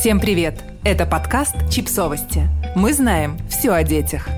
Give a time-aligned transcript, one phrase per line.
[0.00, 0.54] Всем привет!
[0.82, 2.48] Это подкаст «Чипсовости».
[2.74, 4.30] Мы знаем все о детях.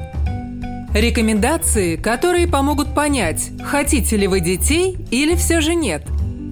[0.92, 6.02] Рекомендации, которые помогут понять, хотите ли вы детей или все же нет.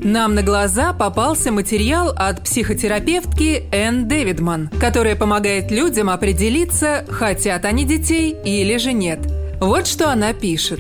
[0.05, 7.85] Нам на глаза попался материал от психотерапевтки Энн Дэвидман, которая помогает людям определиться, хотят они
[7.85, 9.19] детей или же нет.
[9.61, 10.79] Вот что она пишет.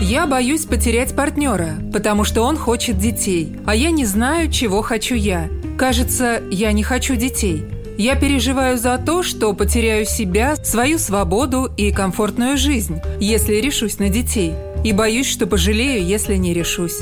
[0.00, 5.16] Я боюсь потерять партнера, потому что он хочет детей, а я не знаю, чего хочу
[5.16, 5.48] я.
[5.78, 7.64] Кажется, я не хочу детей.
[7.98, 14.08] Я переживаю за то, что потеряю себя, свою свободу и комфортную жизнь, если решусь на
[14.08, 14.52] детей.
[14.84, 17.00] И боюсь, что пожалею, если не решусь.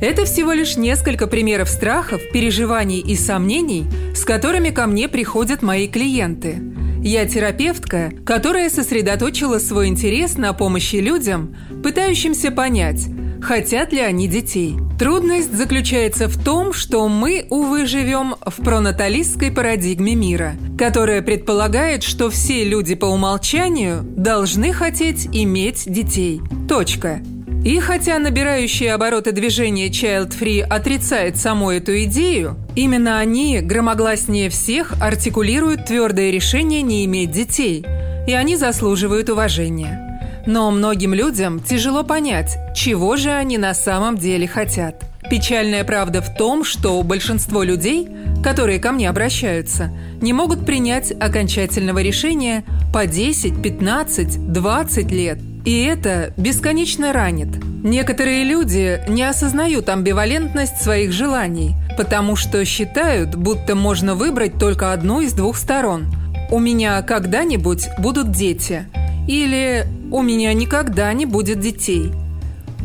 [0.00, 3.84] Это всего лишь несколько примеров страхов, переживаний и сомнений,
[4.14, 6.62] с которыми ко мне приходят мои клиенты–
[7.04, 13.08] я терапевтка, которая сосредоточила свой интерес на помощи людям, пытающимся понять,
[13.42, 14.76] хотят ли они детей.
[15.02, 22.30] Трудность заключается в том, что мы, увы, живем в пронаталистской парадигме мира, которая предполагает, что
[22.30, 26.40] все люди по умолчанию должны хотеть иметь детей.
[26.68, 27.20] Точка.
[27.64, 34.94] И хотя набирающие обороты движение Child Free отрицает саму эту идею, именно они громогласнее всех
[35.02, 37.84] артикулируют твердое решение не иметь детей,
[38.28, 40.11] и они заслуживают уважения.
[40.46, 45.04] Но многим людям тяжело понять, чего же они на самом деле хотят.
[45.30, 48.08] Печальная правда в том, что большинство людей,
[48.42, 49.90] которые ко мне обращаются,
[50.20, 57.48] не могут принять окончательного решения по 10, 15, 20 лет– и это бесконечно ранит.
[57.84, 65.20] Некоторые люди не осознают амбивалентность своих желаний, потому что считают, будто можно выбрать только одну
[65.20, 66.06] из двух сторон.
[66.50, 68.86] «У меня когда-нибудь будут дети»
[69.28, 72.12] или «У меня никогда не будет детей».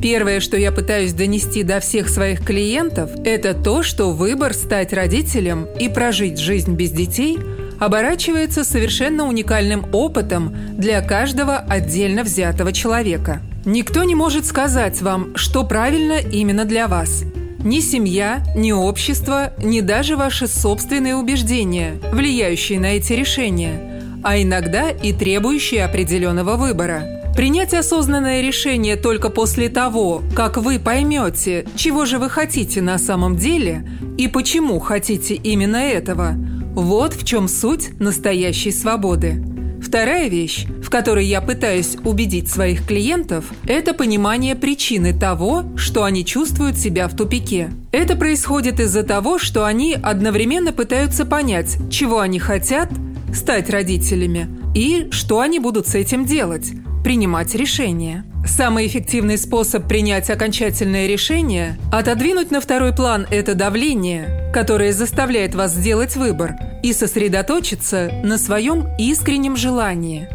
[0.02, 5.68] Первое, что я пытаюсь донести до всех своих клиентов, это то, что выбор стать родителем
[5.80, 7.38] и прожить жизнь без детей–
[7.80, 13.42] оборачивается совершенно уникальным опытом для каждого отдельно взятого человека.
[13.66, 17.24] Никто не может сказать вам, что правильно именно для вас.
[17.60, 24.90] Ни семья, ни общество, ни даже ваши собственные убеждения, влияющие на эти решения, а иногда
[24.90, 27.17] и требующие определенного выбора.
[27.38, 33.38] Принять осознанное решение только после того, как вы поймете, чего же вы хотите на самом
[33.38, 33.88] деле
[34.18, 36.34] и почему хотите именно этого–
[36.74, 39.44] вот в чем суть настоящей свободы.
[39.80, 46.26] Вторая вещь, в которой я пытаюсь убедить своих клиентов, это понимание причины того, что они
[46.26, 47.70] чувствуют себя в тупике.
[47.92, 52.90] Это происходит из-за того, что они одновременно пытаются понять, чего они хотят,
[53.32, 56.74] стать родителями, и что они будут с этим делать,
[57.08, 58.26] принимать решения.
[58.46, 65.74] Самый эффективный способ принять окончательное решение– отодвинуть на второй план это давление, которое заставляет вас
[65.74, 70.28] сделать выбор, и сосредоточиться на своем искреннем желании.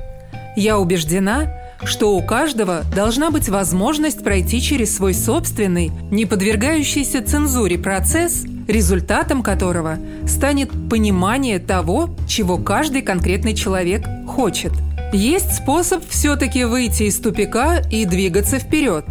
[0.56, 1.52] Я убеждена,
[1.84, 9.42] что у каждого должна быть возможность пройти через свой собственный, не подвергающийся цензуре процесс, результатом
[9.42, 14.72] которого станет понимание того, чего каждый конкретный человек хочет–
[15.12, 19.04] есть способ все-таки выйти из тупика и двигаться вперед.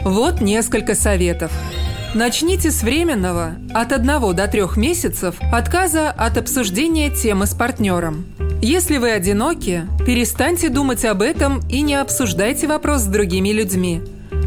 [0.00, 1.50] Вот несколько советов.
[2.14, 8.26] Начните с временного, от 1 до 3 месяцев, отказа от обсуждения темы с партнером.
[8.62, 14.00] Если вы одиноки, перестаньте думать об этом и не обсуждайте вопрос с другими людьми.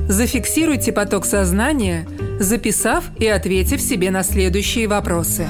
[0.07, 2.07] Зафиксируйте поток сознания,
[2.39, 5.47] записав и ответив себе на следующие вопросы.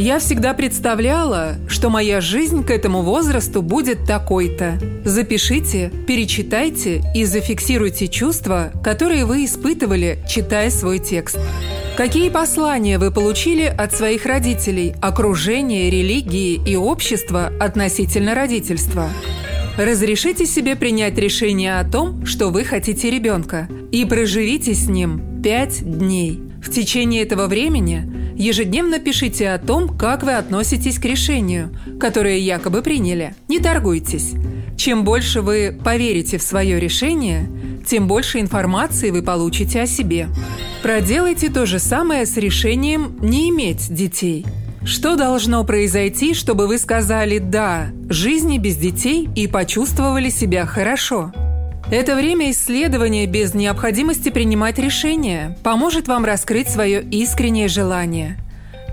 [0.00, 4.78] Я всегда представляла, что моя жизнь к этому возрасту будет такой-то.
[5.04, 11.38] Запишите, перечитайте и зафиксируйте чувства, которые вы испытывали, читая свой текст.
[11.98, 19.10] Какие послания вы получили от своих родителей, окружения, религии и общества относительно родительства?
[19.76, 25.82] Разрешите себе принять решение о том, что вы хотите ребенка, и проживите с ним пять
[25.82, 26.40] дней.
[26.62, 32.80] В течение этого времени Ежедневно пишите о том, как вы относитесь к решению, которое якобы
[32.80, 33.34] приняли.
[33.48, 34.32] Не торгуйтесь.
[34.78, 37.50] Чем больше вы поверите в свое решение,
[37.86, 40.28] тем больше информации вы получите о себе.
[40.82, 44.46] Проделайте то же самое с решением не иметь детей.
[44.86, 51.30] Что должно произойти, чтобы вы сказали «да» жизни без детей и почувствовали себя хорошо?
[51.90, 58.36] Это время исследования без необходимости принимать решения поможет вам раскрыть свое искреннее желание.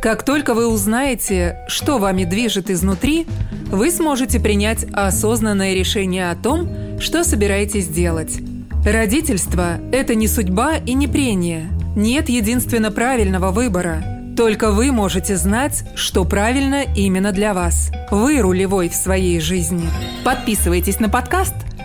[0.02, 3.26] Как только вы узнаете, что вами движет изнутри,
[3.72, 8.40] вы сможете принять осознанное решение о том, что собираетесь делать.
[8.86, 11.70] Родительство– это не судьба и не прения.
[11.96, 14.04] Нет единственно правильного выбора.
[14.38, 17.92] Только вы можете знать, что правильно именно для вас.
[18.12, 19.90] Вы рулевой в своей жизни.
[20.24, 21.56] Подписывайтесь на подкаст,